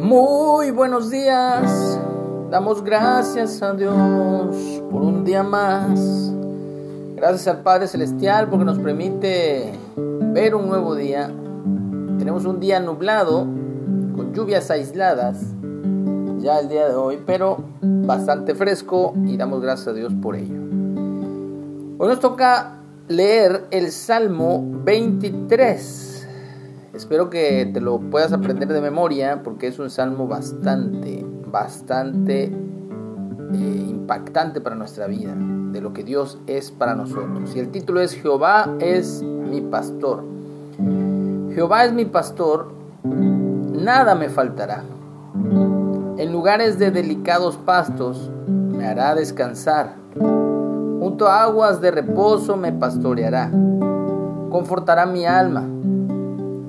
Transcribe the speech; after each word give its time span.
Muy 0.00 0.70
buenos 0.70 1.10
días. 1.10 1.98
Damos 2.50 2.84
gracias 2.84 3.60
a 3.62 3.74
Dios 3.74 4.56
por 4.90 5.02
un 5.02 5.24
día 5.24 5.42
más. 5.42 6.32
Gracias 7.16 7.48
al 7.48 7.62
Padre 7.62 7.88
Celestial 7.88 8.48
porque 8.48 8.64
nos 8.64 8.78
permite 8.78 9.72
ver 9.96 10.54
un 10.54 10.68
nuevo 10.68 10.94
día. 10.94 11.32
Tenemos 12.16 12.44
un 12.44 12.60
día 12.60 12.78
nublado 12.78 13.40
con 13.40 14.32
lluvias 14.32 14.70
aisladas 14.70 15.38
ya 16.38 16.60
el 16.60 16.68
día 16.68 16.88
de 16.88 16.94
hoy, 16.94 17.18
pero 17.26 17.58
bastante 17.82 18.54
fresco 18.54 19.14
y 19.26 19.36
damos 19.36 19.60
gracias 19.60 19.88
a 19.88 19.92
Dios 19.94 20.12
por 20.22 20.36
ello. 20.36 20.60
Hoy 21.98 22.08
nos 22.08 22.20
toca 22.20 22.78
leer 23.08 23.66
el 23.72 23.90
Salmo 23.90 24.64
23. 24.84 26.17
Espero 26.94 27.28
que 27.28 27.70
te 27.72 27.80
lo 27.80 27.98
puedas 28.00 28.32
aprender 28.32 28.68
de 28.68 28.80
memoria 28.80 29.42
porque 29.42 29.66
es 29.66 29.78
un 29.78 29.90
salmo 29.90 30.26
bastante, 30.26 31.24
bastante 31.46 32.44
eh, 32.44 33.86
impactante 33.88 34.62
para 34.62 34.74
nuestra 34.74 35.06
vida, 35.06 35.34
de 35.36 35.82
lo 35.82 35.92
que 35.92 36.02
Dios 36.02 36.38
es 36.46 36.70
para 36.70 36.94
nosotros. 36.94 37.54
Y 37.54 37.58
el 37.58 37.70
título 37.70 38.00
es 38.00 38.14
Jehová 38.14 38.74
es 38.80 39.22
mi 39.22 39.60
pastor. 39.60 40.24
Jehová 41.54 41.84
es 41.84 41.92
mi 41.92 42.06
pastor, 42.06 42.72
nada 43.04 44.14
me 44.14 44.30
faltará. 44.30 44.82
En 46.16 46.32
lugares 46.32 46.78
de 46.78 46.90
delicados 46.90 47.58
pastos 47.58 48.30
me 48.46 48.86
hará 48.86 49.14
descansar. 49.14 49.94
Junto 50.14 51.28
a 51.28 51.42
aguas 51.42 51.82
de 51.82 51.90
reposo 51.90 52.56
me 52.56 52.72
pastoreará. 52.72 53.50
Confortará 54.50 55.04
mi 55.04 55.26
alma 55.26 55.66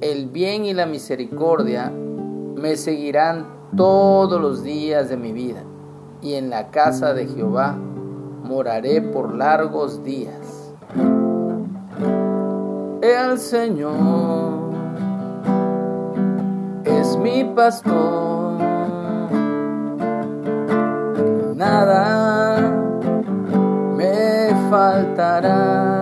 el 0.00 0.28
bien 0.28 0.64
y 0.64 0.74
la 0.74 0.86
misericordia 0.86 1.90
me 1.90 2.76
seguirán 2.76 3.46
todos 3.76 4.40
los 4.40 4.62
días 4.62 5.08
de 5.08 5.16
mi 5.16 5.32
vida, 5.32 5.62
y 6.22 6.34
en 6.34 6.50
la 6.50 6.70
casa 6.70 7.14
de 7.14 7.26
Jehová 7.26 7.76
moraré 8.44 9.02
por 9.02 9.34
largos 9.34 10.04
días. 10.04 10.72
El 13.02 13.38
Señor 13.38 14.70
es 16.84 17.16
mi 17.18 17.44
pastor, 17.44 18.58
nada 21.54 22.58
me 23.96 24.54
faltará. 24.70 25.98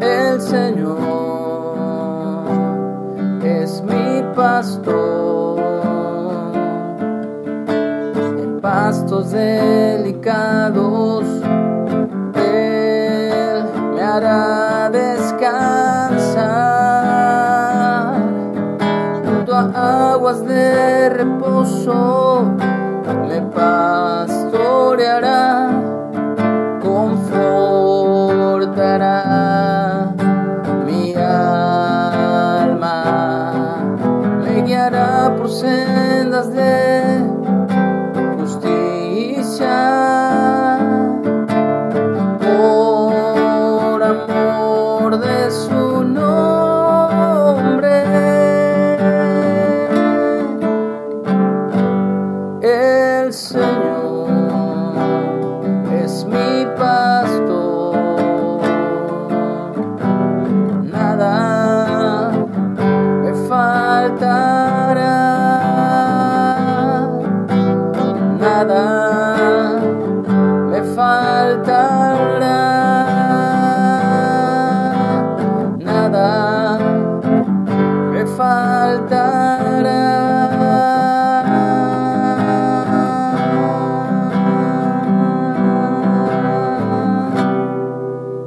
El 0.00 0.40
Señor 0.40 0.87
en 8.42 8.60
pastos 8.60 9.30
delicados. 9.30 11.24
Él 12.34 13.64
me 13.94 14.02
hará 14.02 14.90
descansar 14.90 16.18
junto 19.24 19.54
a 19.54 20.12
aguas 20.14 20.44
de 20.44 21.08
reposo. 21.10 22.56
Por 35.36 35.48
sendas 35.50 36.52
de 36.52 37.24
justicia. 38.38 39.78
Por 42.40 44.02
amor 44.02 45.18
de 45.18 45.50
su 45.50 46.04
nombre. 46.04 46.48
El 52.62 53.32
Señor 53.32 54.30
es 56.02 56.24
mi 56.24 56.66
pastor. 56.76 57.28
Nada 68.58 70.36
me 70.70 70.82
falta. 70.82 72.08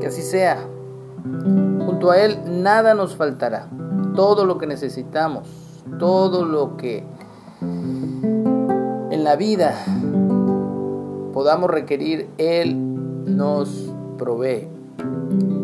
Que 0.00 0.06
así 0.06 0.20
sea. 0.20 0.58
Junto 1.24 2.10
a 2.10 2.18
Él 2.18 2.62
nada 2.62 2.92
nos 2.92 3.16
faltará. 3.16 3.68
Todo 4.14 4.44
lo 4.44 4.58
que 4.58 4.66
necesitamos, 4.66 5.48
todo 5.98 6.44
lo 6.44 6.76
que 6.76 7.06
la 9.24 9.36
vida 9.36 9.74
podamos 11.32 11.70
requerir, 11.70 12.28
Él 12.36 12.76
nos 13.24 13.90
provee. 14.18 14.68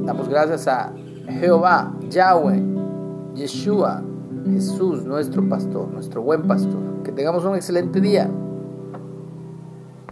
Damos 0.04 0.28
gracias 0.28 0.66
a 0.66 0.92
Jehová, 1.28 1.94
Yahweh, 2.08 2.62
Yeshua, 3.34 4.02
Jesús, 4.50 5.04
nuestro 5.04 5.46
pastor, 5.46 5.88
nuestro 5.88 6.22
buen 6.22 6.42
pastor. 6.42 6.80
Que 7.04 7.12
tengamos 7.12 7.44
un 7.44 7.54
excelente 7.54 8.00
día. 8.00 8.30